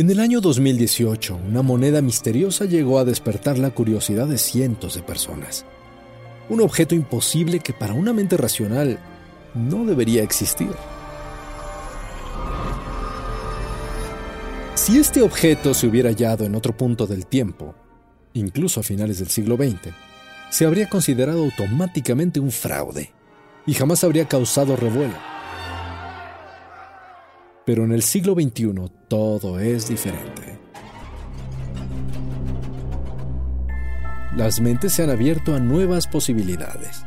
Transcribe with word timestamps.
En 0.00 0.08
el 0.08 0.18
año 0.18 0.40
2018, 0.40 1.38
una 1.46 1.60
moneda 1.60 2.00
misteriosa 2.00 2.64
llegó 2.64 2.98
a 2.98 3.04
despertar 3.04 3.58
la 3.58 3.68
curiosidad 3.68 4.26
de 4.26 4.38
cientos 4.38 4.94
de 4.94 5.02
personas. 5.02 5.66
Un 6.48 6.62
objeto 6.62 6.94
imposible 6.94 7.58
que 7.60 7.74
para 7.74 7.92
una 7.92 8.14
mente 8.14 8.38
racional 8.38 8.98
no 9.52 9.84
debería 9.84 10.22
existir. 10.22 10.70
Si 14.74 14.98
este 14.98 15.20
objeto 15.20 15.74
se 15.74 15.86
hubiera 15.86 16.08
hallado 16.08 16.46
en 16.46 16.54
otro 16.54 16.74
punto 16.74 17.06
del 17.06 17.26
tiempo, 17.26 17.74
incluso 18.32 18.80
a 18.80 18.82
finales 18.82 19.18
del 19.18 19.28
siglo 19.28 19.58
XX, 19.58 19.92
se 20.48 20.64
habría 20.64 20.88
considerado 20.88 21.44
automáticamente 21.44 22.40
un 22.40 22.52
fraude 22.52 23.12
y 23.66 23.74
jamás 23.74 24.02
habría 24.02 24.26
causado 24.26 24.76
revuelo. 24.76 25.29
Pero 27.70 27.84
en 27.84 27.92
el 27.92 28.02
siglo 28.02 28.34
XXI 28.34 28.74
todo 29.06 29.60
es 29.60 29.86
diferente. 29.86 30.58
Las 34.36 34.60
mentes 34.60 34.92
se 34.92 35.04
han 35.04 35.10
abierto 35.10 35.54
a 35.54 35.60
nuevas 35.60 36.08
posibilidades. 36.08 37.04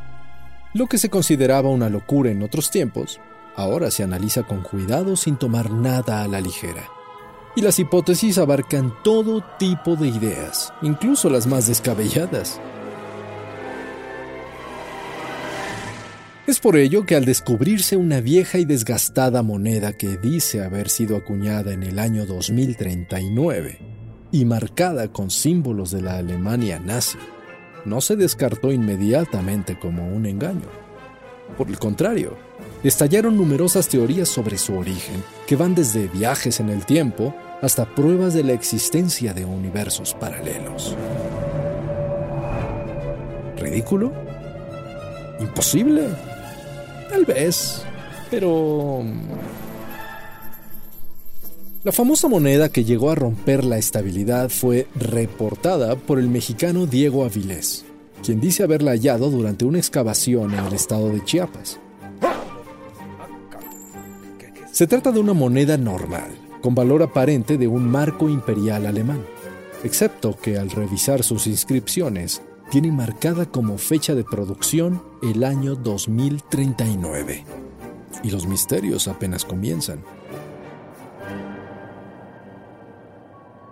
Lo 0.74 0.88
que 0.88 0.98
se 0.98 1.10
consideraba 1.10 1.68
una 1.68 1.90
locura 1.90 2.32
en 2.32 2.44
otros 2.44 2.72
tiempos, 2.72 3.20
ahora 3.58 3.92
se 3.92 4.04
analiza 4.04 4.44
con 4.44 4.62
cuidado 4.62 5.18
sin 5.18 5.36
tomar 5.36 5.70
nada 5.70 6.24
a 6.24 6.30
la 6.30 6.40
ligera. 6.40 6.88
Y 7.58 7.62
las 7.62 7.78
hipótesis 7.78 8.38
abarcan 8.38 8.94
todo 9.04 9.44
tipo 9.60 9.98
de 9.98 10.08
ideas, 10.08 10.74
incluso 10.82 11.30
las 11.30 11.46
más 11.46 11.68
descabelladas. 11.68 12.62
Es 16.46 16.60
por 16.60 16.76
ello 16.76 17.06
que 17.06 17.16
al 17.16 17.24
descubrirse 17.24 17.96
una 17.96 18.20
vieja 18.20 18.58
y 18.58 18.66
desgastada 18.66 19.44
moneda 19.44 19.94
que 19.94 20.18
dice 20.18 20.62
haber 20.62 20.90
sido 20.90 21.16
acuñada 21.16 21.72
en 21.72 21.84
el 21.84 22.00
año 22.00 22.26
2039 22.26 23.80
y 24.30 24.44
marcada 24.44 25.08
con 25.08 25.32
símbolos 25.32 25.92
de 25.92 26.02
la 26.02 26.18
Alemania 26.18 26.80
nazi, 26.80 27.18
no 27.86 28.02
se 28.02 28.18
descartó 28.18 28.74
inmediatamente 28.74 29.80
como 29.80 30.14
un 30.14 30.26
engaño. 30.26 30.68
Por 31.58 31.70
el 31.70 31.80
contrario, 31.80 32.36
estallaron 32.84 33.38
numerosas 33.38 33.88
teorías 33.88 34.28
sobre 34.28 34.58
su 34.58 34.76
origen, 34.76 35.24
que 35.48 35.56
van 35.56 35.74
desde 35.76 36.10
viajes 36.10 36.60
en 36.60 36.68
el 36.68 36.86
tiempo 36.86 37.34
hasta 37.62 37.86
pruebas 37.96 38.34
de 38.34 38.44
la 38.44 38.52
existencia 38.52 39.34
de 39.34 39.46
universos 39.46 40.14
paralelos. 40.14 40.98
¿Ridículo? 43.58 44.12
¿Imposible? 45.40 46.33
Tal 47.14 47.26
vez, 47.26 47.84
pero... 48.32 49.04
La 51.84 51.92
famosa 51.92 52.28
moneda 52.28 52.70
que 52.70 52.86
llegó 52.86 53.12
a 53.12 53.16
romper 53.16 53.64
la 53.64 53.78
estabilidad 53.78 54.50
fue 54.50 54.88
reportada 54.96 55.96
por 55.96 56.18
el 56.18 56.28
mexicano 56.28 56.88
Diego 56.88 57.24
Avilés, 57.24 57.86
quien 58.24 58.42
dice 58.42 58.64
haberla 58.64 58.94
hallado 58.94 59.30
durante 59.30 59.64
una 59.64 59.78
excavación 59.78 60.56
en 60.56 60.66
el 60.66 60.74
estado 60.74 61.10
de 61.10 61.24
Chiapas. 61.24 61.80
Se 64.72 64.88
trata 64.88 65.12
de 65.12 65.20
una 65.20 65.34
moneda 65.34 65.78
normal, 65.78 66.32
con 66.64 66.74
valor 66.74 67.04
aparente 67.04 67.60
de 67.60 67.68
un 67.68 67.88
marco 67.88 68.28
imperial 68.28 68.88
alemán, 68.88 69.24
excepto 69.84 70.36
que 70.36 70.58
al 70.58 70.72
revisar 70.72 71.22
sus 71.22 71.46
inscripciones 71.46 72.42
tiene 72.74 72.92
marcada 72.92 73.46
como 73.46 73.78
fecha 73.78 74.16
de 74.16 74.24
producción 74.24 75.00
el 75.22 75.44
año 75.44 75.76
2039. 75.76 77.46
Y 78.24 78.32
los 78.32 78.48
misterios 78.48 79.08
apenas 79.08 79.46
comienzan. 79.46 80.04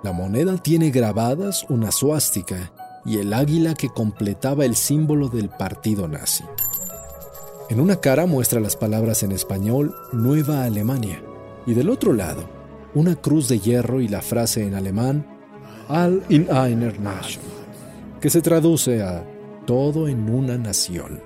La 0.04 0.12
moneda 0.12 0.56
tiene 0.58 0.92
grabadas 0.92 1.66
una 1.68 1.92
suástica 1.92 2.72
y 3.04 3.18
el 3.18 3.34
águila 3.34 3.74
que 3.74 3.90
completaba 3.90 4.66
el 4.66 4.76
símbolo 4.76 5.30
del 5.30 5.50
partido 5.50 6.08
nazi. 6.08 6.44
En 7.72 7.80
una 7.80 7.96
cara 7.96 8.28
muestra 8.28 8.60
las 8.60 8.76
palabras 8.76 9.24
en 9.24 9.32
español 9.32 9.96
Nueva 10.12 10.64
Alemania 10.64 11.24
y 11.66 11.74
del 11.74 11.90
otro 11.90 12.14
lado 12.14 12.44
una 12.94 13.16
cruz 13.16 13.48
de 13.48 13.58
hierro 13.58 14.00
y 14.00 14.08
la 14.08 14.22
frase 14.22 14.64
en 14.64 14.76
alemán 14.76 15.26
All 15.90 16.24
in 16.30 16.48
einer 16.52 17.00
Nation 17.00 17.61
que 18.22 18.30
se 18.30 18.42
traduce 18.42 19.02
a 19.02 19.26
todo 19.66 20.08
en 20.08 20.30
una 20.30 20.58
nación. 20.58 21.20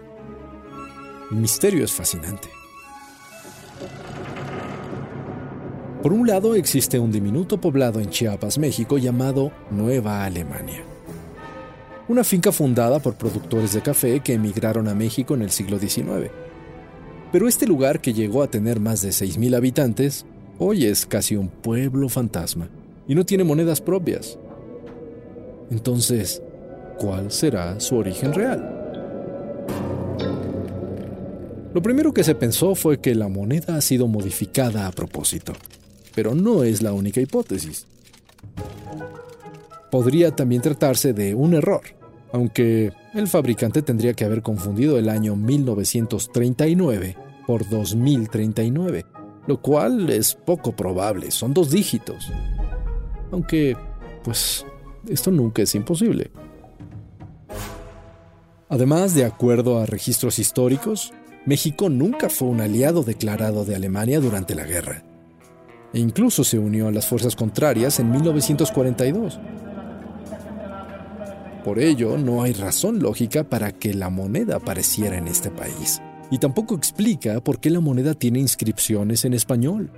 El 1.29 1.37
misterio 1.37 1.83
es 1.83 1.91
fascinante. 1.91 2.47
Por 6.01 6.13
un 6.13 6.25
lado 6.25 6.55
existe 6.55 6.97
un 6.97 7.11
diminuto 7.11 7.59
poblado 7.59 7.99
en 7.99 8.09
Chiapas, 8.09 8.57
México, 8.57 8.97
llamado 8.97 9.51
Nueva 9.71 10.23
Alemania. 10.23 10.83
Una 12.07 12.23
finca 12.23 12.51
fundada 12.51 12.99
por 12.99 13.15
productores 13.15 13.73
de 13.73 13.81
café 13.81 14.21
que 14.21 14.33
emigraron 14.33 14.87
a 14.87 14.95
México 14.95 15.33
en 15.33 15.41
el 15.41 15.49
siglo 15.49 15.79
XIX. 15.79 16.29
Pero 17.31 17.47
este 17.47 17.65
lugar, 17.65 17.99
que 17.99 18.13
llegó 18.13 18.41
a 18.43 18.49
tener 18.49 18.79
más 18.79 19.01
de 19.01 19.09
6.000 19.09 19.57
habitantes, 19.57 20.25
hoy 20.59 20.85
es 20.85 21.05
casi 21.05 21.35
un 21.35 21.49
pueblo 21.49 22.07
fantasma 22.07 22.69
y 23.07 23.15
no 23.15 23.25
tiene 23.25 23.43
monedas 23.43 23.81
propias. 23.81 24.37
Entonces, 25.71 26.43
cuál 26.97 27.31
será 27.31 27.79
su 27.79 27.97
origen 27.97 28.33
real. 28.33 28.75
Lo 31.75 31.81
primero 31.81 32.13
que 32.13 32.23
se 32.23 32.35
pensó 32.35 32.73
fue 32.73 32.99
que 32.99 33.13
la 33.15 33.27
moneda 33.27 33.75
ha 33.75 33.81
sido 33.81 34.07
modificada 34.07 34.87
a 34.87 34.91
propósito, 34.91 35.51
pero 36.15 36.33
no 36.33 36.63
es 36.63 36.81
la 36.81 36.93
única 36.93 37.19
hipótesis. 37.19 37.85
Podría 39.91 40.31
también 40.31 40.61
tratarse 40.61 41.11
de 41.11 41.35
un 41.35 41.53
error, 41.53 41.81
aunque 42.31 42.93
el 43.13 43.27
fabricante 43.27 43.81
tendría 43.81 44.13
que 44.13 44.23
haber 44.23 44.41
confundido 44.41 44.97
el 44.97 45.09
año 45.09 45.35
1939 45.35 47.17
por 47.45 47.67
2039, 47.69 49.05
lo 49.45 49.61
cual 49.61 50.09
es 50.09 50.33
poco 50.33 50.73
probable, 50.73 51.29
son 51.31 51.53
dos 51.53 51.71
dígitos. 51.71 52.31
Aunque, 53.31 53.75
pues, 54.23 54.65
esto 55.09 55.29
nunca 55.29 55.61
es 55.61 55.75
imposible. 55.75 56.31
Además, 58.69 59.13
de 59.13 59.25
acuerdo 59.25 59.79
a 59.79 59.85
registros 59.85 60.39
históricos, 60.39 61.13
México 61.45 61.89
nunca 61.89 62.29
fue 62.29 62.47
un 62.47 62.61
aliado 62.61 63.03
declarado 63.03 63.65
de 63.65 63.75
Alemania 63.75 64.19
durante 64.19 64.55
la 64.55 64.63
guerra. 64.63 65.03
E 65.93 65.99
incluso 65.99 66.43
se 66.43 66.57
unió 66.57 66.87
a 66.87 66.91
las 66.91 67.05
fuerzas 67.07 67.35
contrarias 67.35 67.99
en 67.99 68.09
1942. 68.09 69.39
Por 71.63 71.79
ello, 71.79 72.17
no 72.17 72.41
hay 72.41 72.53
razón 72.53 72.99
lógica 72.99 73.43
para 73.43 73.71
que 73.71 73.93
la 73.93 74.09
moneda 74.09 74.57
apareciera 74.57 75.17
en 75.17 75.27
este 75.27 75.51
país. 75.51 76.01
Y 76.31 76.39
tampoco 76.39 76.75
explica 76.75 77.41
por 77.41 77.59
qué 77.59 77.69
la 77.69 77.79
moneda 77.79 78.15
tiene 78.15 78.39
inscripciones 78.39 79.25
en 79.25 79.33
español. 79.33 79.91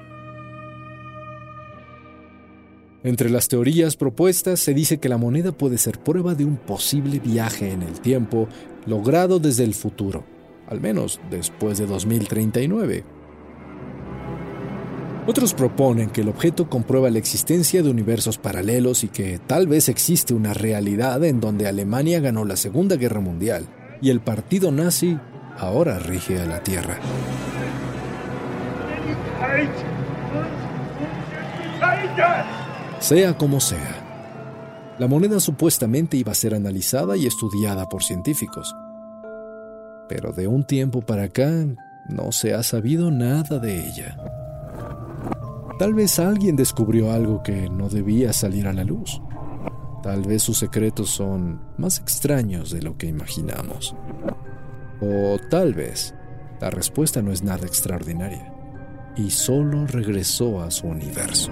Entre 3.07 3.29
las 3.29 3.47
teorías 3.47 3.95
propuestas 3.95 4.59
se 4.59 4.73
dice 4.73 4.97
que 4.97 5.07
la 5.07 5.17
moneda 5.17 5.53
puede 5.53 5.77
ser 5.77 5.97
prueba 5.97 6.35
de 6.35 6.43
un 6.43 6.57
posible 6.57 7.19
viaje 7.19 7.71
en 7.71 7.81
el 7.81 8.01
tiempo 8.01 8.49
logrado 8.85 9.39
desde 9.39 9.63
el 9.63 9.75
futuro, 9.75 10.25
al 10.67 10.81
menos 10.81 11.21
después 11.31 11.77
de 11.77 11.85
2039. 11.85 13.05
Otros 15.25 15.53
proponen 15.53 16.09
que 16.09 16.19
el 16.19 16.27
objeto 16.27 16.67
comprueba 16.67 17.09
la 17.09 17.17
existencia 17.17 17.81
de 17.81 17.89
universos 17.89 18.37
paralelos 18.37 19.05
y 19.05 19.07
que 19.07 19.39
tal 19.39 19.67
vez 19.67 19.87
existe 19.87 20.33
una 20.33 20.53
realidad 20.53 21.23
en 21.23 21.39
donde 21.39 21.65
Alemania 21.65 22.19
ganó 22.19 22.43
la 22.43 22.57
Segunda 22.57 22.97
Guerra 22.97 23.21
Mundial 23.21 23.67
y 24.01 24.09
el 24.09 24.19
partido 24.19 24.69
nazi 24.69 25.17
ahora 25.57 25.97
rige 25.97 26.41
a 26.41 26.45
la 26.45 26.61
Tierra. 26.61 26.99
Sea 32.99 33.37
como 33.37 33.59
sea, 33.59 34.95
la 34.97 35.07
moneda 35.07 35.39
supuestamente 35.39 36.17
iba 36.17 36.31
a 36.31 36.35
ser 36.35 36.55
analizada 36.55 37.15
y 37.15 37.27
estudiada 37.27 37.87
por 37.87 38.03
científicos. 38.03 38.75
Pero 40.09 40.31
de 40.31 40.47
un 40.47 40.65
tiempo 40.65 41.01
para 41.01 41.23
acá 41.23 41.51
no 42.09 42.31
se 42.31 42.55
ha 42.55 42.63
sabido 42.63 43.11
nada 43.11 43.59
de 43.59 43.87
ella. 43.87 44.17
Tal 45.77 45.93
vez 45.93 46.17
alguien 46.17 46.55
descubrió 46.55 47.11
algo 47.11 47.43
que 47.43 47.69
no 47.69 47.87
debía 47.87 48.33
salir 48.33 48.67
a 48.67 48.73
la 48.73 48.83
luz. 48.83 49.21
Tal 50.01 50.23
vez 50.23 50.41
sus 50.41 50.57
secretos 50.57 51.11
son 51.11 51.61
más 51.77 51.99
extraños 51.99 52.71
de 52.71 52.81
lo 52.81 52.97
que 52.97 53.05
imaginamos. 53.05 53.95
O 55.01 55.37
tal 55.51 55.75
vez 55.75 56.15
la 56.59 56.71
respuesta 56.71 57.21
no 57.21 57.31
es 57.31 57.43
nada 57.43 57.67
extraordinaria 57.67 58.51
y 59.15 59.29
solo 59.29 59.85
regresó 59.85 60.61
a 60.61 60.71
su 60.71 60.87
universo. 60.87 61.51